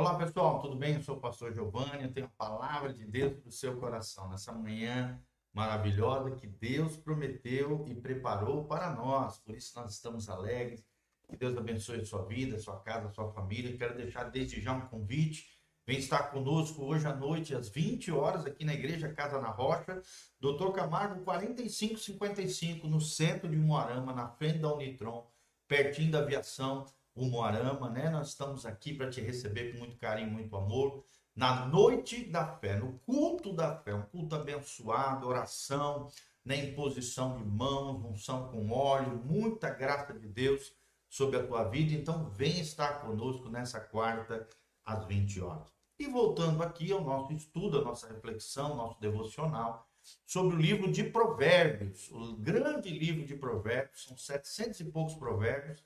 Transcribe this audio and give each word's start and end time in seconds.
Olá 0.00 0.14
pessoal, 0.14 0.62
tudo 0.62 0.76
bem? 0.76 0.94
Eu 0.94 1.02
sou 1.02 1.16
o 1.16 1.20
pastor 1.20 1.52
Giovanni, 1.52 2.04
eu 2.04 2.10
tenho 2.10 2.24
a 2.24 2.30
palavra 2.30 2.90
de 2.90 3.04
Deus 3.04 3.34
para 3.34 3.48
o 3.50 3.52
seu 3.52 3.76
coração 3.76 4.30
nessa 4.30 4.50
manhã 4.50 5.22
maravilhosa 5.52 6.30
que 6.30 6.46
Deus 6.46 6.96
prometeu 6.96 7.84
e 7.86 7.94
preparou 7.94 8.64
para 8.64 8.94
nós. 8.94 9.36
Por 9.40 9.54
isso 9.54 9.78
nós 9.78 9.92
estamos 9.92 10.30
alegres. 10.30 10.82
Que 11.28 11.36
Deus 11.36 11.54
abençoe 11.54 12.00
a 12.00 12.06
sua 12.06 12.24
vida, 12.24 12.56
a 12.56 12.58
sua 12.58 12.80
casa, 12.80 13.08
a 13.08 13.10
sua 13.10 13.30
família. 13.30 13.76
Quero 13.76 13.94
deixar 13.94 14.24
desde 14.30 14.58
já 14.58 14.72
um 14.72 14.88
convite. 14.88 15.50
Vem 15.86 15.98
estar 15.98 16.30
conosco 16.30 16.82
hoje 16.82 17.06
à 17.06 17.14
noite, 17.14 17.54
às 17.54 17.68
20 17.68 18.10
horas, 18.10 18.46
aqui 18.46 18.64
na 18.64 18.72
Igreja 18.72 19.12
Casa 19.12 19.38
na 19.38 19.50
Rocha, 19.50 20.00
Doutor 20.40 20.72
Camargo 20.72 21.22
4555, 21.24 22.88
no 22.88 23.02
centro 23.02 23.50
de 23.50 23.56
Moarama, 23.56 24.14
na 24.14 24.30
frente 24.30 24.60
da 24.60 24.72
Unitron, 24.72 25.30
pertinho 25.68 26.10
da 26.10 26.20
aviação 26.20 26.86
o 27.20 27.26
Moarama, 27.26 27.90
né? 27.90 28.08
Nós 28.08 28.28
estamos 28.28 28.64
aqui 28.64 28.94
para 28.94 29.10
te 29.10 29.20
receber 29.20 29.72
com 29.72 29.80
muito 29.80 29.96
carinho, 29.98 30.30
muito 30.30 30.56
amor. 30.56 31.04
Na 31.36 31.66
noite 31.66 32.24
da 32.24 32.46
fé, 32.46 32.78
no 32.78 32.98
culto 33.00 33.52
da 33.52 33.76
fé, 33.76 33.94
um 33.94 34.02
culto 34.02 34.34
abençoado, 34.34 35.28
oração, 35.28 36.08
né? 36.42 36.56
imposição 36.56 37.36
de 37.36 37.44
mãos, 37.44 38.02
unção 38.06 38.48
com 38.48 38.70
óleo, 38.70 39.22
muita 39.22 39.68
graça 39.68 40.14
de 40.14 40.26
Deus 40.26 40.72
sobre 41.10 41.36
a 41.36 41.46
tua 41.46 41.64
vida. 41.64 41.92
Então, 41.92 42.30
vem 42.30 42.58
estar 42.58 43.02
conosco 43.02 43.50
nessa 43.50 43.78
quarta 43.78 44.48
às 44.82 45.04
20 45.04 45.42
horas. 45.42 45.68
E 45.98 46.06
voltando 46.06 46.62
aqui 46.62 46.90
ao 46.90 47.04
nosso 47.04 47.34
estudo, 47.34 47.80
a 47.80 47.84
nossa 47.84 48.08
reflexão, 48.08 48.74
nosso 48.74 48.98
devocional 48.98 49.86
sobre 50.26 50.56
o 50.56 50.58
livro 50.58 50.90
de 50.90 51.04
Provérbios, 51.04 52.10
o 52.10 52.34
grande 52.36 52.88
livro 52.88 53.26
de 53.26 53.36
Provérbios, 53.36 54.04
são 54.04 54.16
700 54.16 54.80
e 54.80 54.84
poucos 54.86 55.14
provérbios 55.16 55.84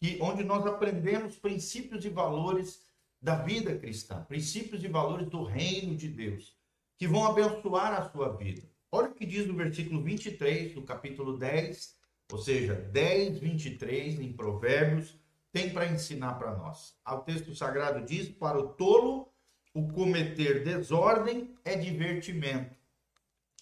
que, 0.00 0.18
onde 0.20 0.42
nós 0.42 0.66
aprendemos 0.66 1.36
princípios 1.36 2.04
e 2.04 2.08
valores 2.08 2.80
da 3.20 3.36
vida 3.36 3.76
cristã, 3.76 4.24
princípios 4.24 4.82
e 4.82 4.88
valores 4.88 5.28
do 5.28 5.44
reino 5.44 5.94
de 5.94 6.08
Deus, 6.08 6.56
que 6.96 7.06
vão 7.06 7.26
abençoar 7.26 7.92
a 7.92 8.10
sua 8.10 8.34
vida. 8.34 8.62
Olha 8.90 9.08
o 9.08 9.14
que 9.14 9.26
diz 9.26 9.46
no 9.46 9.54
versículo 9.54 10.02
23 10.02 10.74
do 10.74 10.82
capítulo 10.82 11.36
10, 11.36 11.96
ou 12.32 12.38
seja, 12.38 12.74
10, 12.74 13.38
23 13.38 14.20
em 14.20 14.32
Provérbios, 14.32 15.18
tem 15.52 15.70
para 15.70 15.86
ensinar 15.86 16.34
para 16.34 16.56
nós. 16.56 16.96
O 17.06 17.18
texto 17.18 17.54
sagrado 17.54 18.04
diz: 18.04 18.28
Para 18.28 18.58
o 18.58 18.68
tolo, 18.68 19.28
o 19.74 19.88
cometer 19.92 20.64
desordem 20.64 21.54
é 21.64 21.76
divertimento, 21.76 22.74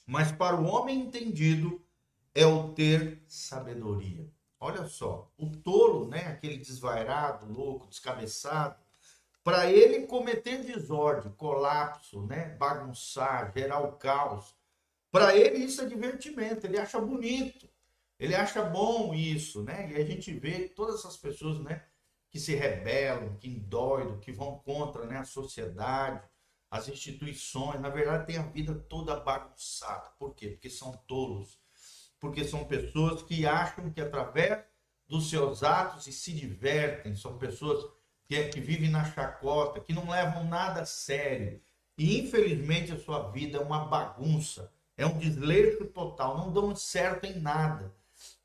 mas 0.07 0.31
para 0.31 0.57
o 0.57 0.67
homem 0.67 1.01
entendido 1.01 1.83
é 2.35 2.47
o 2.47 2.73
ter 2.73 3.23
sabedoria. 3.27 4.31
Olha 4.61 4.87
só, 4.87 5.31
o 5.39 5.51
tolo, 5.51 6.09
né, 6.09 6.27
aquele 6.27 6.59
desvairado, 6.59 7.51
louco, 7.53 7.87
descabeçado, 7.87 8.77
para 9.45 9.71
ele 9.71 10.07
cometer 10.07 10.65
desordem, 10.65 11.33
colapso, 11.33 12.27
né, 12.27 12.57
bagunçar, 12.57 13.53
gerar 13.57 13.81
o 13.81 13.93
caos, 13.93 14.55
para 15.11 15.37
ele 15.37 15.65
isso 15.65 15.81
é 15.81 15.87
divertimento, 15.87 16.67
ele 16.67 16.79
acha 16.79 17.01
bonito, 17.01 17.69
ele 18.19 18.35
acha 18.35 18.63
bom 18.63 19.15
isso, 19.15 19.63
né? 19.63 19.91
E 19.93 19.97
a 19.97 20.05
gente 20.05 20.33
vê 20.35 20.69
todas 20.69 20.97
essas 20.97 21.17
pessoas, 21.17 21.61
né, 21.61 21.85
que 22.29 22.39
se 22.39 22.55
rebelam, 22.55 23.37
que 23.37 23.49
endoidam, 23.49 24.19
que 24.19 24.33
vão 24.33 24.59
contra, 24.59 25.07
né, 25.07 25.19
a 25.19 25.25
sociedade, 25.25 26.21
as 26.71 26.89
instituições, 26.89 27.81
na 27.81 27.89
verdade 27.89 28.27
tem 28.27 28.37
a 28.37 28.43
vida 28.43 28.75
toda 28.75 29.19
bagunçada. 29.19 30.11
Por 30.19 30.35
quê? 30.35 30.49
Porque 30.49 30.69
são 30.69 30.93
tolos 31.07 31.59
porque 32.21 32.45
são 32.45 32.65
pessoas 32.65 33.23
que 33.23 33.47
acham 33.47 33.91
que 33.91 34.01
através 34.01 34.65
dos 35.07 35.31
seus 35.31 35.63
atos 35.63 36.07
e 36.07 36.13
se 36.13 36.33
divertem, 36.33 37.15
são 37.15 37.39
pessoas 37.39 37.85
que, 38.27 38.45
que 38.49 38.61
vivem 38.61 38.91
na 38.91 39.05
chacota, 39.05 39.81
que 39.81 39.93
não 39.93 40.11
levam 40.11 40.45
nada 40.45 40.83
a 40.83 40.87
sério. 40.87 41.61
E 41.97 42.21
infelizmente 42.21 42.93
a 42.93 42.99
sua 42.99 43.31
vida 43.31 43.59
é 43.59 43.61
uma 43.61 43.87
bagunça, 43.87 44.71
é 44.97 45.07
um 45.07 45.19
desleixo 45.19 45.87
total, 45.87 46.37
não 46.37 46.53
dão 46.53 46.77
certo 46.77 47.25
em 47.25 47.41
nada. 47.41 47.95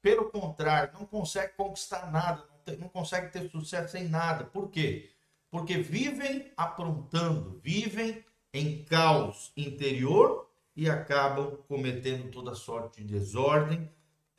Pelo 0.02 0.30
contrário, 0.30 0.94
não 0.94 1.06
consegue 1.06 1.54
conquistar 1.54 2.12
nada, 2.12 2.44
não, 2.50 2.58
tem, 2.60 2.78
não 2.78 2.88
consegue 2.88 3.32
ter 3.32 3.50
sucesso 3.50 3.98
em 3.98 4.08
nada. 4.08 4.46
Por 4.46 4.70
quê? 4.70 5.12
Porque 5.52 5.78
vivem 5.78 6.52
aprontando, 6.56 7.60
vivem 7.64 8.24
em 8.54 8.84
caos 8.86 9.52
interior 9.58 10.50
e 10.76 10.90
acabam 10.90 11.58
cometendo 11.68 12.32
toda 12.32 12.56
sorte 12.56 13.04
de 13.04 13.14
desordem, 13.14 13.90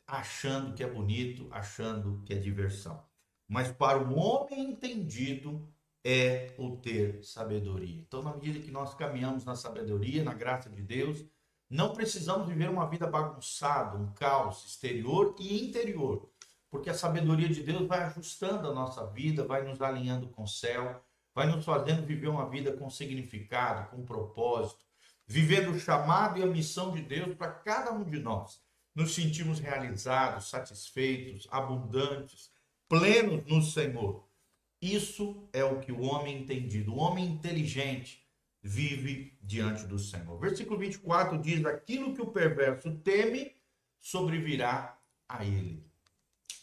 achando 0.05 0.73
que 0.73 0.83
é 0.83 0.87
bonito, 0.87 1.47
achando 1.51 2.21
que 2.25 2.33
é 2.33 2.37
diversão. 2.37 3.01
Mas 3.47 3.71
para 3.71 3.99
o 3.99 4.17
homem 4.17 4.71
entendido 4.71 5.67
é 6.03 6.53
o 6.57 6.75
ter 6.77 7.23
sabedoria. 7.23 8.01
Então, 8.01 8.21
na 8.21 8.33
medida 8.33 8.59
que 8.59 8.71
nós 8.71 8.93
caminhamos 8.93 9.43
na 9.45 9.55
sabedoria, 9.55 10.23
na 10.23 10.33
graça 10.33 10.69
de 10.69 10.81
Deus, 10.81 11.25
não 11.69 11.93
precisamos 11.93 12.47
viver 12.47 12.69
uma 12.69 12.87
vida 12.87 13.07
bagunçada, 13.07 13.97
um 13.97 14.11
caos 14.13 14.63
exterior 14.65 15.35
e 15.39 15.67
interior, 15.67 16.29
porque 16.69 16.91
a 16.91 16.93
sabedoria 16.93 17.49
de 17.49 17.63
Deus 17.63 17.87
vai 17.87 18.03
ajustando 18.03 18.69
a 18.69 18.73
nossa 18.73 19.05
vida, 19.07 19.45
vai 19.45 19.63
nos 19.63 19.81
alinhando 19.81 20.27
com 20.27 20.43
o 20.43 20.47
céu, 20.47 21.03
vai 21.33 21.47
nos 21.47 21.65
fazendo 21.65 22.05
viver 22.05 22.27
uma 22.27 22.47
vida 22.47 22.75
com 22.77 22.89
significado, 22.89 23.89
com 23.89 24.05
propósito, 24.05 24.85
vivendo 25.27 25.71
o 25.71 25.79
chamado 25.79 26.39
e 26.39 26.43
a 26.43 26.47
missão 26.47 26.93
de 26.93 27.01
Deus 27.01 27.35
para 27.35 27.51
cada 27.51 27.91
um 27.91 28.03
de 28.03 28.19
nós. 28.19 28.61
Nos 28.93 29.13
sentimos 29.13 29.59
realizados, 29.59 30.49
satisfeitos, 30.49 31.47
abundantes, 31.51 32.51
plenos 32.87 33.45
no 33.45 33.61
Senhor. 33.61 34.27
Isso 34.81 35.49
é 35.51 35.63
o 35.63 35.79
que 35.79 35.91
o 35.91 36.01
homem 36.01 36.41
entendido, 36.41 36.93
o 36.93 36.97
homem 36.97 37.25
inteligente, 37.25 38.25
vive 38.61 39.37
diante 39.41 39.85
do 39.85 39.99
Senhor. 39.99 40.39
Versículo 40.39 40.79
24 40.79 41.37
diz: 41.39 41.63
Aquilo 41.65 42.13
que 42.13 42.21
o 42.21 42.31
perverso 42.31 42.91
teme 42.97 43.55
sobrevirá 43.99 44.99
a 45.27 45.43
ele, 45.43 45.85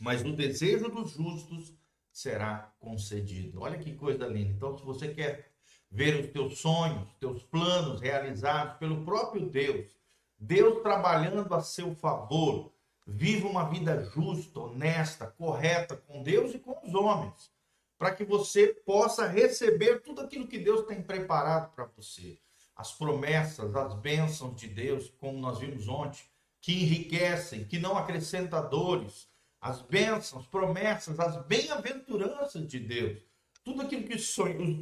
mas 0.00 0.25
o 0.25 0.33
desejo 0.33 0.89
dos 0.89 1.12
justos 1.12 1.73
será 2.12 2.75
concedido. 2.79 3.61
Olha 3.61 3.79
que 3.79 3.94
coisa 3.94 4.27
linda. 4.27 4.53
Então, 4.53 4.77
se 4.77 4.84
você 4.84 5.15
quer 5.15 5.52
ver 5.93 6.25
os 6.25 6.31
teus 6.33 6.59
sonhos, 6.59 7.07
teus 7.21 7.43
planos 7.43 8.01
realizados 8.01 8.79
pelo 8.79 9.05
próprio 9.05 9.47
Deus. 9.47 9.91
Deus 10.39 10.83
trabalhando 10.83 11.55
a 11.55 11.61
seu 11.61 11.95
favor. 11.95 12.73
Viva 13.07 13.47
uma 13.47 13.69
vida 13.69 14.03
justa, 14.05 14.61
honesta, 14.61 15.27
correta 15.27 15.97
com 15.97 16.23
Deus 16.23 16.55
e 16.55 16.59
com 16.59 16.79
os 16.85 16.95
homens, 16.95 17.51
para 17.99 18.15
que 18.15 18.25
você 18.25 18.69
possa 18.69 19.27
receber 19.27 20.01
tudo 20.01 20.21
aquilo 20.21 20.47
que 20.47 20.59
Deus 20.59 20.87
tem 20.87 21.03
preparado 21.03 21.75
para 21.75 21.85
você. 21.97 22.39
As 22.77 22.93
promessas, 22.93 23.75
as 23.75 23.95
bênçãos 23.95 24.55
de 24.59 24.69
Deus, 24.69 25.13
como 25.19 25.39
nós 25.39 25.59
vimos 25.59 25.89
ontem, 25.89 26.23
que 26.61 26.73
enriquecem, 26.73 27.65
que 27.65 27.79
não 27.79 27.99
acrescentam 27.99 28.71
dores, 28.71 29.29
as 29.61 29.83
bênçãos, 29.83 30.47
promessas, 30.47 31.19
as 31.19 31.45
bem-aventuranças 31.45 32.67
de 32.69 32.79
Deus 32.79 33.19
tudo 33.65 33.83
aquilo 33.83 34.05
que 34.05 34.17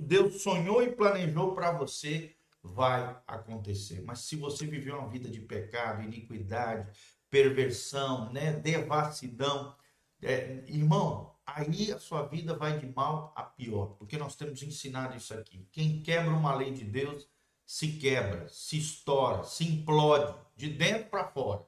Deus 0.02 0.42
sonhou 0.42 0.82
e 0.82 0.92
planejou 0.92 1.54
para 1.54 1.72
você 1.72 2.34
vai 2.62 3.16
acontecer. 3.26 4.02
Mas 4.02 4.20
se 4.20 4.36
você 4.36 4.66
viveu 4.66 4.98
uma 4.98 5.08
vida 5.08 5.28
de 5.28 5.40
pecado, 5.40 6.02
iniquidade, 6.02 6.90
perversão, 7.28 8.32
né, 8.32 8.52
devassidão, 8.52 9.74
é, 10.22 10.64
irmão, 10.66 11.34
aí 11.46 11.92
a 11.92 11.98
sua 11.98 12.26
vida 12.26 12.54
vai 12.54 12.78
de 12.78 12.86
mal 12.86 13.32
a 13.36 13.42
pior, 13.42 13.96
porque 13.98 14.18
nós 14.18 14.36
temos 14.36 14.62
ensinado 14.62 15.16
isso 15.16 15.32
aqui. 15.32 15.66
Quem 15.72 16.02
quebra 16.02 16.30
uma 16.30 16.54
lei 16.54 16.70
de 16.70 16.84
Deus 16.84 17.26
se 17.64 17.92
quebra, 17.92 18.48
se 18.48 18.78
estoura, 18.78 19.44
se 19.44 19.64
implode 19.64 20.34
de 20.56 20.68
dentro 20.68 21.08
para 21.08 21.28
fora. 21.28 21.64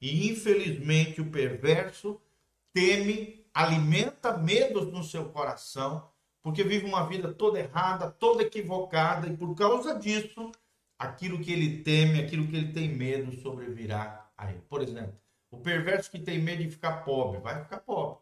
E 0.00 0.28
infelizmente 0.28 1.20
o 1.20 1.30
perverso 1.30 2.20
teme, 2.72 3.44
alimenta 3.52 4.36
medos 4.36 4.90
no 4.90 5.04
seu 5.04 5.28
coração 5.28 6.10
porque 6.42 6.64
vive 6.64 6.86
uma 6.86 7.06
vida 7.06 7.32
toda 7.32 7.60
errada, 7.60 8.10
toda 8.10 8.42
equivocada, 8.42 9.28
e 9.28 9.36
por 9.36 9.54
causa 9.54 9.98
disso, 9.98 10.50
aquilo 10.98 11.38
que 11.38 11.52
ele 11.52 11.82
teme, 11.82 12.20
aquilo 12.20 12.46
que 12.48 12.56
ele 12.56 12.72
tem 12.72 12.88
medo 12.88 13.32
sobrevirá 13.40 14.28
a 14.36 14.50
ele. 14.50 14.60
Por 14.68 14.82
exemplo, 14.82 15.14
o 15.50 15.58
perverso 15.58 16.10
que 16.10 16.18
tem 16.18 16.40
medo 16.40 16.64
de 16.64 16.70
ficar 16.70 17.04
pobre, 17.04 17.40
vai 17.40 17.62
ficar 17.62 17.78
pobre. 17.78 18.18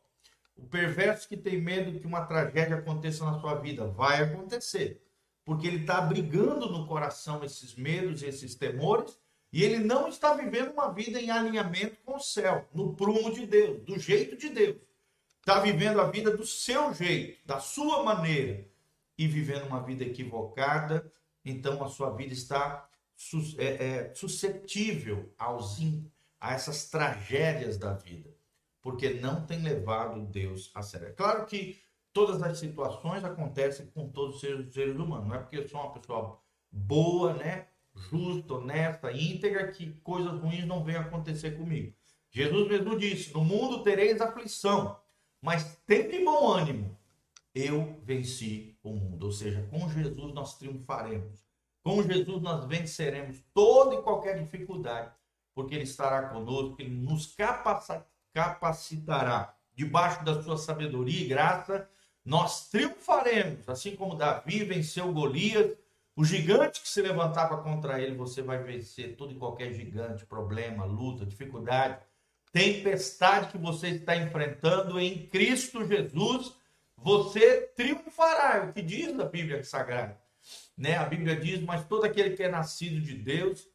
O 0.55 0.67
perverso 0.67 1.27
que 1.27 1.37
tem 1.37 1.59
medo 1.59 1.99
que 1.99 2.07
uma 2.07 2.27
tragédia 2.27 2.77
aconteça 2.77 3.25
na 3.25 3.41
sua 3.41 3.55
vida, 3.55 3.87
vai 3.87 4.23
acontecer. 4.23 5.03
Porque 5.43 5.67
ele 5.67 5.79
está 5.79 5.99
abrigando 5.99 6.71
no 6.71 6.87
coração 6.87 7.43
esses 7.43 7.75
medos, 7.75 8.23
esses 8.23 8.55
temores, 8.55 9.19
e 9.51 9.65
ele 9.65 9.79
não 9.79 10.09
está 10.09 10.35
vivendo 10.35 10.73
uma 10.73 10.93
vida 10.93 11.19
em 11.19 11.31
alinhamento 11.31 11.97
com 12.05 12.17
o 12.17 12.21
céu, 12.21 12.69
no 12.75 12.95
prumo 12.95 13.33
de 13.33 13.47
Deus, 13.47 13.83
do 13.83 13.99
jeito 13.99 14.37
de 14.37 14.51
Deus 14.51 14.77
está 15.41 15.61
vivendo 15.61 16.01
a 16.01 16.11
vida 16.11 16.37
do 16.37 16.47
seu 16.47 16.93
jeito, 16.95 17.41
da 17.47 17.59
sua 17.59 18.03
maneira, 18.03 18.67
e 19.19 19.27
vivendo 19.27 19.67
uma 19.67 19.83
vida 19.83 20.05
equivocada, 20.05 21.11
então 21.45 21.83
a 21.85 21.89
sua 21.89 22.11
vida 22.11 22.33
está 22.33 22.89
é, 23.59 23.65
é, 23.65 24.15
suscetível 24.15 25.31
aos, 25.39 25.79
a 26.41 26.55
essas 26.55 26.89
tragédias 26.89 27.77
da 27.77 27.93
vida, 27.93 28.31
porque 28.81 29.11
não 29.11 29.45
tem 29.45 29.63
levado 29.63 30.23
Deus 30.23 30.71
a 30.75 30.83
sério. 30.83 31.09
É 31.09 31.13
claro 31.13 31.45
que 31.45 31.79
todas 32.13 32.43
as 32.43 32.59
situações 32.59 33.25
acontecem 33.25 33.87
com 33.87 34.09
todos 34.09 34.37
os 34.37 34.41
seres, 34.41 34.73
seres 34.73 34.97
humanos. 34.97 35.29
Não 35.29 35.35
é 35.35 35.39
porque 35.39 35.59
eu 35.59 35.69
sou 35.69 35.81
uma 35.81 35.93
pessoa 35.93 36.41
boa, 36.71 37.35
né? 37.35 37.67
Justa, 37.95 38.55
honesta, 38.55 39.13
íntegra, 39.13 39.71
que 39.71 39.93
coisas 40.01 40.33
ruins 40.41 40.67
não 40.67 40.85
venham 40.85 41.03
acontecer 41.03 41.57
comigo. 41.57 41.95
Jesus 42.31 42.69
mesmo 42.69 42.99
disse: 42.99 43.35
No 43.35 43.45
mundo 43.45 43.83
tereis 43.83 44.21
aflição, 44.21 45.00
mas 45.41 45.77
tem 45.87 46.09
de 46.09 46.25
bom 46.25 46.49
ânimo. 46.49 46.97
Eu 47.55 48.01
venci 48.05 48.77
o 48.83 48.91
mundo. 48.91 49.27
Ou 49.27 49.33
seja, 49.33 49.67
com 49.71 49.89
Jesus 49.89 50.33
nós 50.33 50.57
triunfaremos. 50.59 51.45
Com 51.83 52.03
Jesus 52.03 52.43
nós 52.43 52.65
venceremos 52.67 53.43
toda 53.55 53.95
e 53.95 54.03
qualquer 54.03 54.39
dificuldade, 54.39 55.11
porque 55.55 55.75
Ele 55.75 55.85
estará 55.85 56.29
conosco, 56.29 56.77
Ele 56.79 56.91
nos 56.91 57.35
capacitará 58.33 59.57
debaixo 59.75 60.23
da 60.25 60.43
sua 60.43 60.59
sabedoria 60.59 61.25
e 61.25 61.29
graça. 61.29 61.89
Nós 62.23 62.69
triunfaremos, 62.69 63.67
assim 63.67 63.97
como 63.97 64.15
Davi 64.15 64.63
venceu 64.65 65.11
Golias, 65.11 65.75
o 66.15 66.25
gigante 66.25 66.83
que 66.83 66.89
se 66.89 67.01
levantava 67.01 67.63
contra 67.63 67.99
ele, 67.99 68.15
você 68.15 68.43
vai 68.43 68.63
vencer 68.63 69.17
todo 69.17 69.33
e 69.33 69.37
qualquer 69.37 69.73
gigante, 69.73 70.27
problema, 70.27 70.85
luta, 70.85 71.25
dificuldade, 71.25 71.99
tempestade 72.53 73.53
que 73.53 73.59
você 73.59 73.89
está 73.89 74.17
enfrentando 74.17 74.99
em 74.99 75.27
Cristo 75.29 75.87
Jesus, 75.87 76.55
você 76.97 77.63
triunfará, 77.77 78.59
é 78.59 78.61
o 78.69 78.73
que 78.73 78.83
diz 78.83 79.19
a 79.19 79.25
Bíblia 79.25 79.63
Sagrada. 79.65 80.21
Né? 80.77 80.97
A 80.97 81.05
Bíblia 81.05 81.37
diz, 81.37 81.61
mas 81.61 81.87
todo 81.87 82.05
aquele 82.05 82.37
que 82.37 82.43
é 82.43 82.49
nascido 82.49 83.01
de 83.01 83.15
Deus 83.15 83.69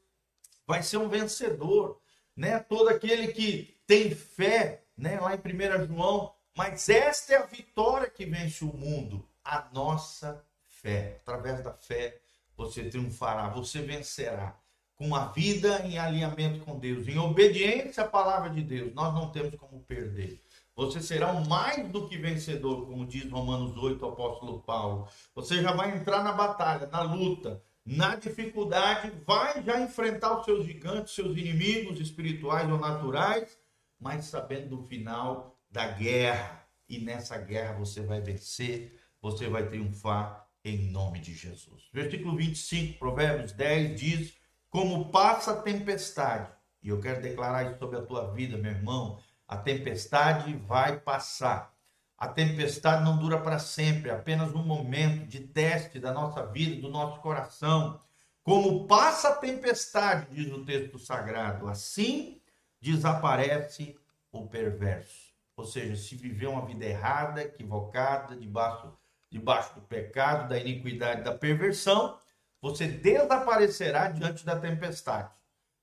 vai 0.67 0.83
ser 0.83 0.97
um 0.97 1.07
vencedor, 1.07 2.01
né? 2.35 2.59
Todo 2.59 2.89
aquele 2.89 3.27
que 3.29 3.77
tem 3.85 4.09
fé, 4.13 4.83
né? 4.97 5.19
Lá 5.19 5.35
em 5.35 5.37
1 5.37 5.87
João, 5.87 6.33
mas 6.55 6.89
esta 6.89 7.33
é 7.33 7.37
a 7.37 7.45
vitória 7.45 8.09
que 8.09 8.25
vence 8.25 8.63
o 8.63 8.73
mundo, 8.73 9.27
a 9.43 9.69
nossa 9.71 10.43
fé. 10.67 11.19
Através 11.21 11.63
da 11.63 11.73
fé 11.73 12.19
você 12.57 12.89
triunfará, 12.89 13.49
você 13.49 13.81
vencerá 13.81 14.57
com 14.95 15.13
a 15.13 15.27
vida 15.27 15.85
em 15.85 15.97
alinhamento 15.97 16.63
com 16.65 16.79
Deus, 16.79 17.07
em 17.07 17.17
obediência 17.17 18.03
à 18.03 18.07
palavra 18.07 18.49
de 18.49 18.61
Deus. 18.61 18.93
Nós 18.93 19.13
não 19.13 19.29
temos 19.31 19.55
como 19.55 19.81
perder. 19.81 20.41
Você 20.75 21.01
será 21.01 21.31
um 21.31 21.45
mais 21.45 21.87
do 21.89 22.07
que 22.07 22.17
vencedor, 22.17 22.85
como 22.85 23.05
diz 23.05 23.29
Romanos 23.29 23.77
8, 23.77 24.05
o 24.05 24.09
apóstolo 24.09 24.61
Paulo. 24.61 25.07
Você 25.33 25.61
já 25.61 25.71
vai 25.71 25.97
entrar 25.97 26.23
na 26.23 26.33
batalha, 26.33 26.87
na 26.87 27.01
luta, 27.01 27.63
na 27.85 28.15
dificuldade, 28.15 29.11
vai 29.25 29.63
já 29.63 29.79
enfrentar 29.79 30.39
os 30.39 30.45
seus 30.45 30.65
gigantes, 30.65 31.13
seus 31.13 31.37
inimigos 31.37 31.99
espirituais 31.99 32.69
ou 32.69 32.79
naturais, 32.79 33.57
mas 33.99 34.25
sabendo 34.25 34.75
do 34.75 34.87
final 34.87 35.57
da 35.69 35.87
guerra. 35.87 36.67
E 36.89 36.99
nessa 36.99 37.37
guerra 37.37 37.73
você 37.73 38.01
vai 38.01 38.21
vencer, 38.21 38.99
você 39.21 39.47
vai 39.47 39.67
triunfar 39.67 40.45
em 40.63 40.91
nome 40.91 41.19
de 41.19 41.33
Jesus. 41.33 41.83
Versículo 41.93 42.35
25, 42.35 42.99
Provérbios 42.99 43.51
10 43.53 43.99
diz: 43.99 44.33
Como 44.75 45.09
passa 45.09 45.51
a 45.51 45.61
tempestade, 45.61 46.51
e 46.83 46.89
eu 46.89 46.99
quero 46.99 47.21
declarar 47.21 47.63
isso 47.63 47.79
sobre 47.79 47.97
a 47.97 48.01
tua 48.01 48.33
vida, 48.33 48.57
meu 48.57 48.73
irmão 48.73 49.17
a 49.47 49.55
tempestade 49.55 50.53
vai 50.67 50.99
passar. 50.99 51.73
A 52.17 52.27
tempestade 52.27 53.01
não 53.01 53.17
dura 53.17 53.39
para 53.39 53.57
sempre, 53.57 54.09
é 54.09 54.13
apenas 54.13 54.53
um 54.53 54.65
momento 54.65 55.27
de 55.27 55.39
teste 55.39 55.97
da 55.97 56.11
nossa 56.11 56.45
vida, 56.45 56.81
do 56.81 56.89
nosso 56.89 57.21
coração. 57.21 58.01
Como 58.43 58.85
passa 58.85 59.29
a 59.29 59.35
tempestade, 59.35 60.27
diz 60.29 60.51
o 60.51 60.65
texto 60.65 60.99
sagrado, 60.99 61.69
assim 61.69 62.41
desaparece 62.81 63.97
o 64.29 64.45
perverso. 64.45 65.31
Ou 65.55 65.63
seja, 65.63 65.95
se 65.95 66.17
viver 66.17 66.47
uma 66.47 66.65
vida 66.65 66.83
errada, 66.83 67.41
equivocada, 67.41 68.35
debaixo, 68.35 68.91
debaixo 69.31 69.73
do 69.75 69.81
pecado, 69.83 70.49
da 70.49 70.59
iniquidade, 70.59 71.23
da 71.23 71.33
perversão, 71.33 72.19
você 72.65 72.87
desaparecerá 72.87 74.09
diante 74.09 74.43
da 74.43 74.59
tempestade. 74.59 75.29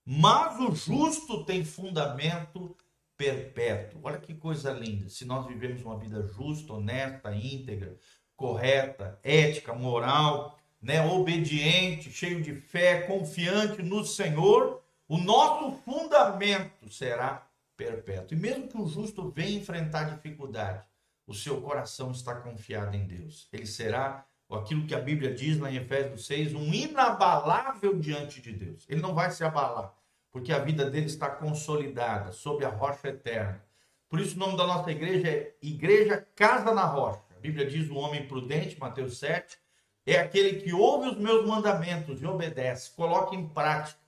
Mas 0.04 0.58
o 0.58 0.74
justo 0.74 1.44
tem 1.44 1.64
fundamento 1.64 2.76
perpétuo. 3.16 4.00
Olha 4.02 4.18
que 4.18 4.34
coisa 4.34 4.72
linda. 4.72 5.08
Se 5.08 5.24
nós 5.24 5.46
vivemos 5.46 5.80
uma 5.84 5.96
vida 5.96 6.26
justa, 6.26 6.72
honesta, 6.72 7.32
íntegra, 7.32 7.96
correta, 8.34 9.16
ética, 9.22 9.72
moral, 9.72 10.58
né, 10.80 11.00
obediente, 11.06 12.10
cheio 12.10 12.42
de 12.42 12.56
fé, 12.56 13.02
confiante 13.02 13.80
no 13.80 14.04
Senhor, 14.04 14.82
o 15.06 15.18
nosso 15.18 15.76
fundamento 15.84 16.92
será 16.92 17.46
perpétuo. 17.76 18.36
E 18.36 18.40
mesmo 18.40 18.66
que 18.66 18.76
o 18.76 18.88
justo 18.88 19.30
venha 19.30 19.56
enfrentar 19.56 20.16
dificuldade, 20.16 20.82
o 21.28 21.32
seu 21.32 21.60
coração 21.60 22.10
está 22.10 22.34
confiado 22.34 22.96
em 22.96 23.06
Deus. 23.06 23.48
Ele 23.52 23.66
será 23.66 24.26
aquilo 24.56 24.86
que 24.86 24.94
a 24.94 25.00
Bíblia 25.00 25.34
diz 25.34 25.58
lá 25.58 25.70
em 25.70 25.76
Efésios 25.76 26.26
6, 26.26 26.54
um 26.54 26.72
inabalável 26.72 27.98
diante 27.98 28.40
de 28.40 28.52
Deus. 28.52 28.86
Ele 28.88 29.00
não 29.00 29.14
vai 29.14 29.30
se 29.30 29.44
abalar 29.44 29.94
porque 30.32 30.50
a 30.50 30.58
vida 30.58 30.90
dele 30.90 31.06
está 31.06 31.28
consolidada 31.28 32.32
sob 32.32 32.64
a 32.64 32.70
rocha 32.70 33.08
eterna. 33.08 33.62
Por 34.08 34.18
isso 34.18 34.34
o 34.34 34.38
nome 34.38 34.56
da 34.56 34.66
nossa 34.66 34.90
igreja 34.90 35.28
é 35.28 35.54
Igreja 35.60 36.26
Casa 36.34 36.72
na 36.72 36.84
Rocha. 36.84 37.22
A 37.36 37.40
Bíblia 37.40 37.66
diz 37.66 37.88
o 37.90 37.96
homem 37.96 38.26
prudente, 38.26 38.80
Mateus 38.80 39.18
7, 39.18 39.58
é 40.06 40.18
aquele 40.18 40.60
que 40.60 40.72
ouve 40.72 41.10
os 41.10 41.18
meus 41.18 41.46
mandamentos 41.46 42.20
e 42.20 42.26
obedece, 42.26 42.90
coloca 42.92 43.36
em 43.36 43.46
prática. 43.46 44.00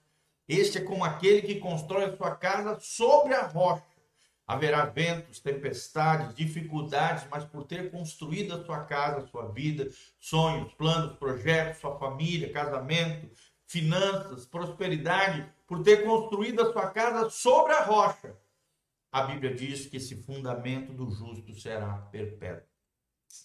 Este 0.49 0.79
é 0.79 0.81
como 0.81 1.05
aquele 1.05 1.43
que 1.43 1.61
constrói 1.61 2.05
a 2.05 2.17
sua 2.17 2.35
casa 2.35 2.79
sobre 2.81 3.35
a 3.35 3.43
rocha. 3.47 3.85
Haverá 4.47 4.85
ventos, 4.85 5.41
tempestades, 5.41 6.35
dificuldades, 6.35 7.27
mas 7.31 7.45
por 7.45 7.65
ter 7.65 7.91
construído 7.91 8.55
a 8.55 8.65
sua 8.65 8.85
casa, 8.85 9.19
a 9.19 9.27
sua 9.27 9.49
vida, 9.51 9.89
sonhos, 10.19 10.73
planos, 10.75 11.17
projetos, 11.17 11.81
sua 11.81 11.99
família, 11.99 12.53
casamento, 12.53 13.31
finanças, 13.67 14.45
prosperidade, 14.45 15.51
por 15.67 15.83
ter 15.83 16.05
construído 16.05 16.61
a 16.61 16.73
sua 16.73 16.91
casa 16.91 17.31
sobre 17.31 17.73
a 17.73 17.85
rocha. 17.85 18.37
A 19.11 19.23
Bíblia 19.23 19.55
diz 19.55 19.87
que 19.87 19.97
esse 19.97 20.17
fundamento 20.23 20.93
do 20.93 21.11
justo 21.11 21.55
será 21.55 21.97
perpétuo. 22.11 22.69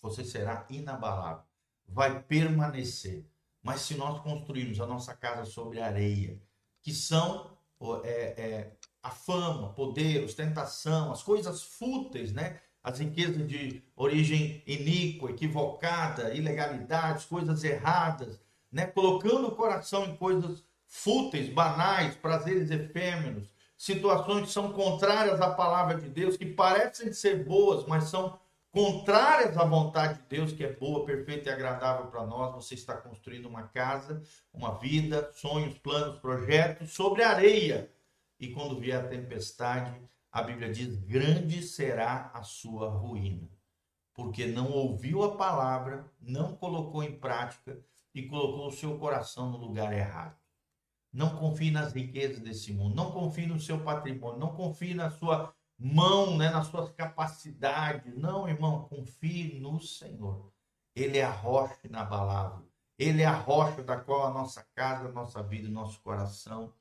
Você 0.01 0.25
será 0.25 0.65
inabalável, 0.69 1.43
vai 1.87 2.21
permanecer. 2.23 3.25
Mas 3.61 3.81
se 3.81 3.95
nós 3.95 4.21
construirmos 4.21 4.79
a 4.79 4.85
nossa 4.85 5.15
casa 5.15 5.45
sobre 5.45 5.79
areia, 5.79 6.41
que 6.81 6.93
são 6.93 7.57
é, 8.03 8.09
é, 8.09 8.77
a 9.01 9.09
fama, 9.09 9.73
poder, 9.73 10.23
ostentação, 10.23 11.11
as 11.11 11.23
coisas 11.23 11.63
fúteis, 11.63 12.31
né? 12.33 12.59
as 12.83 12.99
riquezas 12.99 13.47
de 13.47 13.83
origem 13.95 14.63
iníqua, 14.65 15.31
equivocada, 15.31 16.33
ilegalidades, 16.33 17.25
coisas 17.25 17.63
erradas, 17.63 18.39
né? 18.71 18.85
colocando 18.85 19.47
o 19.47 19.55
coração 19.55 20.05
em 20.05 20.15
coisas 20.15 20.63
fúteis, 20.85 21.49
banais, 21.49 22.15
prazeres 22.15 22.71
efêmeros, 22.71 23.47
situações 23.77 24.47
que 24.47 24.51
são 24.51 24.73
contrárias 24.73 25.39
à 25.39 25.51
palavra 25.51 25.95
de 25.99 26.09
Deus, 26.09 26.35
que 26.35 26.45
parecem 26.45 27.13
ser 27.13 27.45
boas, 27.45 27.85
mas 27.85 28.05
são 28.05 28.39
contrárias 28.71 29.57
à 29.57 29.63
vontade 29.63 30.15
de 30.15 30.27
Deus, 30.27 30.51
que 30.51 30.63
é 30.63 30.73
boa, 30.73 31.05
perfeita 31.05 31.49
e 31.49 31.53
agradável 31.53 32.07
para 32.07 32.25
nós. 32.25 32.53
Você 32.55 32.75
está 32.75 32.95
construindo 32.95 33.47
uma 33.47 33.63
casa, 33.63 34.21
uma 34.53 34.77
vida, 34.77 35.31
sonhos, 35.33 35.77
planos, 35.77 36.19
projetos 36.19 36.91
sobre 36.91 37.23
areia. 37.23 37.89
E 38.39 38.53
quando 38.53 38.79
vier 38.79 39.03
a 39.03 39.07
tempestade, 39.07 40.01
a 40.31 40.41
Bíblia 40.41 40.71
diz: 40.71 40.95
grande 40.95 41.61
será 41.61 42.31
a 42.33 42.41
sua 42.41 42.89
ruína, 42.89 43.49
porque 44.13 44.45
não 44.45 44.71
ouviu 44.71 45.23
a 45.23 45.35
palavra, 45.35 46.09
não 46.21 46.55
colocou 46.55 47.03
em 47.03 47.19
prática 47.19 47.83
e 48.13 48.27
colocou 48.27 48.67
o 48.67 48.71
seu 48.71 48.97
coração 48.97 49.51
no 49.51 49.57
lugar 49.57 49.91
errado. 49.91 50.37
Não 51.11 51.35
confie 51.37 51.71
nas 51.71 51.91
riquezas 51.91 52.39
desse 52.39 52.71
mundo, 52.71 52.95
não 52.95 53.11
confie 53.11 53.47
no 53.47 53.59
seu 53.59 53.83
patrimônio, 53.83 54.39
não 54.39 54.55
confie 54.55 54.93
na 54.93 55.09
sua 55.09 55.53
mão, 55.77 56.37
né, 56.37 56.49
nas 56.49 56.67
suas 56.67 56.91
capacidades. 56.91 58.15
Não, 58.15 58.47
irmão, 58.47 58.87
confie 58.87 59.59
no 59.59 59.81
Senhor. 59.81 60.51
Ele 60.95 61.17
é 61.17 61.23
a 61.23 61.31
rocha 61.31 61.79
inabalável. 61.83 62.69
Ele 62.97 63.23
é 63.23 63.25
a 63.25 63.35
rocha 63.35 63.81
da 63.81 63.97
qual 63.97 64.27
a 64.27 64.33
nossa 64.33 64.63
casa, 64.75 65.07
a 65.07 65.11
nossa 65.11 65.41
vida, 65.41 65.67
o 65.67 65.71
nosso 65.71 65.99
coração 66.01 66.73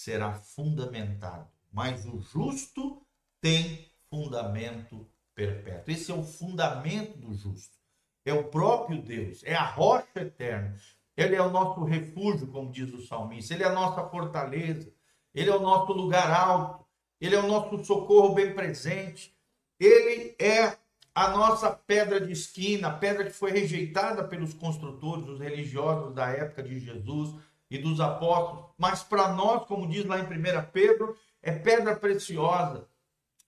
será 0.00 0.32
fundamentado. 0.32 1.46
Mas 1.70 2.06
o 2.06 2.20
justo 2.20 3.02
tem 3.40 3.90
fundamento 4.08 5.06
perpétuo. 5.34 5.92
Esse 5.92 6.10
é 6.10 6.14
o 6.14 6.24
fundamento 6.24 7.18
do 7.18 7.34
justo. 7.34 7.78
É 8.24 8.32
o 8.32 8.44
próprio 8.44 9.00
Deus, 9.00 9.42
é 9.44 9.54
a 9.54 9.64
rocha 9.64 10.20
eterna. 10.20 10.74
Ele 11.16 11.36
é 11.36 11.42
o 11.42 11.50
nosso 11.50 11.84
refúgio, 11.84 12.46
como 12.46 12.72
diz 12.72 12.92
o 12.92 13.06
salmista. 13.06 13.54
Ele 13.54 13.62
é 13.62 13.66
a 13.66 13.72
nossa 13.72 14.08
fortaleza. 14.08 14.90
Ele 15.34 15.50
é 15.50 15.54
o 15.54 15.60
nosso 15.60 15.92
lugar 15.92 16.30
alto. 16.30 16.84
Ele 17.20 17.34
é 17.34 17.38
o 17.38 17.46
nosso 17.46 17.84
socorro 17.84 18.34
bem 18.34 18.54
presente. 18.54 19.34
Ele 19.78 20.34
é 20.38 20.78
a 21.14 21.28
nossa 21.28 21.70
pedra 21.70 22.20
de 22.20 22.32
esquina, 22.32 22.88
a 22.88 22.96
pedra 22.96 23.24
que 23.24 23.32
foi 23.32 23.50
rejeitada 23.50 24.24
pelos 24.24 24.54
construtores, 24.54 25.28
os 25.28 25.40
religiosos 25.40 26.14
da 26.14 26.28
época 26.30 26.62
de 26.62 26.80
Jesus 26.80 27.34
e 27.70 27.78
dos 27.78 28.00
apóstolos. 28.00 28.64
Mas 28.76 29.02
para 29.02 29.32
nós, 29.32 29.64
como 29.66 29.88
diz 29.88 30.04
lá 30.04 30.18
em 30.18 30.24
1 30.24 30.70
Pedro, 30.72 31.16
é 31.42 31.52
pedra 31.52 31.94
preciosa. 31.94 32.88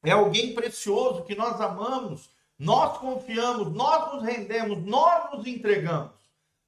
É 0.02 0.12
alguém 0.12 0.55
precioso 0.55 1.25
que 1.25 1.35
nós 1.35 1.61
amamos 1.61 2.31
Nós 2.59 2.99
confiamos, 2.99 3.73
nós 3.73 4.14
nos 4.14 4.23
rendemos, 4.23 4.79
nós 4.85 5.33
nos 5.33 5.47
entregamos. 5.47 6.12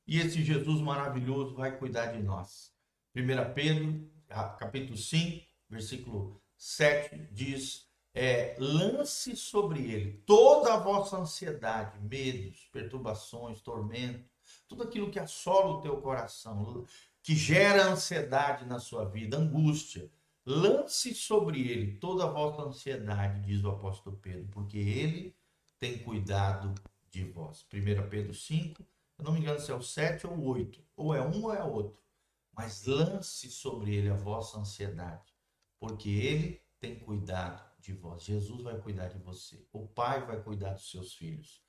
E 0.06 0.18
esse 0.18 0.42
Jesus 0.42 0.80
maravilhoso 0.80 1.54
vai 1.54 1.76
cuidar 1.76 2.06
de 2.06 2.22
nós. 2.22 2.72
1 3.14 3.54
Pedro, 3.54 4.10
capítulo 4.58 4.96
5, 4.96 5.46
versículo 5.70 6.40
7, 6.56 7.28
diz: 7.30 7.86
é, 8.14 8.54
lance 8.58 9.36
sobre 9.36 9.80
ele 9.90 10.22
toda 10.24 10.74
a 10.74 10.76
vossa 10.76 11.16
ansiedade, 11.16 11.98
medos, 12.00 12.68
perturbações, 12.72 13.60
tormento, 13.60 14.24
tudo 14.68 14.84
aquilo 14.84 15.10
que 15.10 15.18
assola 15.18 15.76
o 15.76 15.80
teu 15.80 16.00
coração, 16.00 16.86
que 17.24 17.34
gera 17.34 17.86
ansiedade 17.86 18.66
na 18.66 18.78
sua 18.78 19.06
vida, 19.06 19.38
angústia. 19.38 20.12
Lance 20.44 21.14
sobre 21.14 21.58
ele 21.66 21.96
toda 21.96 22.24
a 22.24 22.30
vossa 22.30 22.60
ansiedade, 22.60 23.40
diz 23.40 23.64
o 23.64 23.70
apóstolo 23.70 24.18
Pedro, 24.18 24.46
porque 24.52 24.76
ele 24.76 25.34
tem 25.78 25.98
cuidado 25.98 26.74
de 27.10 27.24
vós. 27.24 27.66
1 27.72 28.10
Pedro 28.10 28.34
5, 28.34 28.86
eu 29.18 29.24
não 29.24 29.32
me 29.32 29.40
engano 29.40 29.58
se 29.58 29.72
é 29.72 29.74
o 29.74 29.80
7 29.80 30.26
ou 30.26 30.34
o 30.34 30.44
8, 30.48 30.84
ou 30.94 31.14
é 31.14 31.26
um 31.26 31.44
ou 31.44 31.54
é 31.54 31.64
outro. 31.64 31.98
Mas 32.52 32.84
lance 32.84 33.50
sobre 33.50 33.94
ele 33.94 34.10
a 34.10 34.14
vossa 34.14 34.58
ansiedade, 34.58 35.32
porque 35.80 36.10
ele 36.10 36.62
tem 36.78 36.98
cuidado 36.98 37.64
de 37.80 37.94
vós. 37.94 38.22
Jesus 38.22 38.62
vai 38.62 38.78
cuidar 38.78 39.08
de 39.08 39.18
você. 39.18 39.66
O 39.72 39.88
Pai 39.88 40.26
vai 40.26 40.42
cuidar 40.42 40.74
dos 40.74 40.90
seus 40.90 41.14
filhos. 41.14 41.64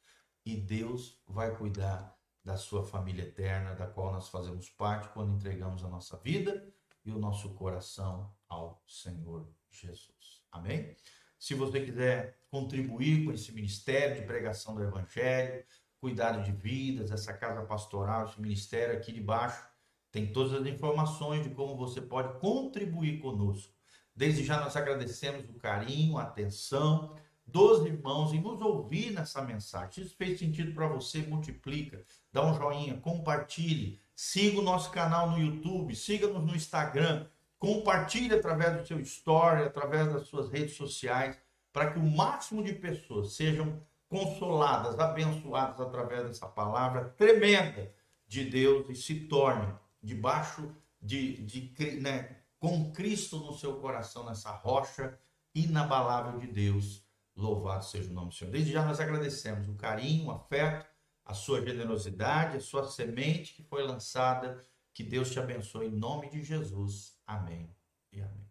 E 0.45 0.57
Deus 0.57 1.17
vai 1.25 1.55
cuidar 1.55 2.14
da 2.45 2.55
sua 2.55 2.85
família 2.85 3.23
eterna, 3.23 3.73
da 3.73 3.87
qual 3.87 4.13
nós 4.13 4.29
fazemos 4.29 4.69
parte 4.69 5.09
quando 5.09 5.33
entregamos 5.33 5.83
a 5.83 5.89
nossa 5.89 6.15
vida 6.17 6.71
e 7.03 7.09
o 7.11 7.17
nosso 7.17 7.49
coração 7.55 8.31
ao 8.47 8.83
Senhor 8.87 9.49
Jesus. 9.71 10.43
Amém? 10.51 10.95
Se 11.39 11.55
você 11.55 11.83
quiser 11.83 12.39
contribuir 12.51 13.25
com 13.25 13.31
esse 13.31 13.51
ministério 13.51 14.15
de 14.15 14.27
pregação 14.27 14.75
do 14.75 14.83
Evangelho, 14.83 15.65
cuidado 15.99 16.43
de 16.43 16.51
vidas, 16.51 17.11
essa 17.11 17.33
casa 17.33 17.65
pastoral, 17.65 18.25
esse 18.25 18.39
ministério 18.39 18.95
aqui 18.95 19.11
de 19.11 19.21
baixo, 19.21 19.67
tem 20.11 20.31
todas 20.31 20.53
as 20.53 20.67
informações 20.67 21.43
de 21.43 21.49
como 21.49 21.75
você 21.75 21.99
pode 21.99 22.39
contribuir 22.39 23.19
conosco. 23.19 23.73
Desde 24.15 24.45
já 24.45 24.61
nós 24.61 24.75
agradecemos 24.75 25.49
o 25.49 25.53
carinho, 25.55 26.17
a 26.17 26.23
atenção 26.23 27.17
dos 27.45 27.85
irmãos 27.85 28.33
em 28.33 28.41
nos 28.41 28.59
ouvir 28.61 29.11
nessa 29.11 29.41
mensagem. 29.41 29.91
Se 29.91 30.01
isso 30.01 30.15
fez 30.15 30.39
sentido 30.39 30.73
para 30.73 30.87
você, 30.87 31.19
multiplica, 31.19 32.03
dá 32.31 32.45
um 32.45 32.55
joinha, 32.55 32.97
compartilhe, 32.97 33.99
siga 34.15 34.59
o 34.59 34.63
nosso 34.63 34.89
canal 34.91 35.29
no 35.29 35.37
YouTube, 35.37 35.95
siga-nos 35.95 36.43
no 36.43 36.55
Instagram, 36.55 37.27
compartilhe 37.59 38.33
através 38.33 38.77
do 38.77 38.87
seu 38.87 38.99
story, 38.99 39.63
através 39.63 40.11
das 40.11 40.27
suas 40.27 40.49
redes 40.49 40.75
sociais, 40.75 41.37
para 41.71 41.91
que 41.91 41.99
o 41.99 42.03
máximo 42.03 42.63
de 42.63 42.73
pessoas 42.73 43.33
sejam 43.33 43.81
consoladas, 44.07 44.99
abençoadas 44.99 45.79
através 45.79 46.27
dessa 46.27 46.47
palavra 46.47 47.13
tremenda 47.17 47.93
de 48.27 48.45
Deus 48.45 48.89
e 48.89 48.95
se 48.95 49.21
torne 49.21 49.73
debaixo 50.01 50.73
de, 51.01 51.43
de 51.43 51.99
né, 51.99 52.37
com 52.59 52.91
Cristo 52.91 53.37
no 53.39 53.53
seu 53.53 53.75
coração, 53.79 54.25
nessa 54.25 54.51
rocha 54.51 55.17
inabalável 55.53 56.39
de 56.39 56.47
Deus 56.47 57.04
Louvado 57.35 57.83
seja 57.83 58.09
o 58.09 58.13
nome 58.13 58.29
do 58.29 58.35
Senhor. 58.35 58.51
Desde 58.51 58.71
já 58.71 58.85
nós 58.85 58.99
agradecemos 58.99 59.67
o 59.67 59.75
carinho, 59.75 60.27
o 60.27 60.31
afeto, 60.31 60.85
a 61.25 61.33
sua 61.33 61.61
generosidade, 61.61 62.57
a 62.57 62.61
sua 62.61 62.87
semente 62.87 63.53
que 63.53 63.63
foi 63.63 63.83
lançada. 63.83 64.61
Que 64.93 65.03
Deus 65.03 65.29
te 65.31 65.39
abençoe 65.39 65.87
em 65.87 65.91
nome 65.91 66.29
de 66.29 66.41
Jesus. 66.41 67.19
Amém 67.27 67.75
e 68.13 68.21
amém. 68.21 68.44